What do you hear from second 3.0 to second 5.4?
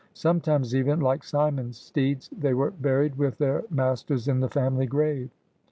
with their mas ters in the family grave.